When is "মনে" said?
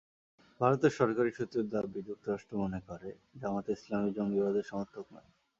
2.57-2.79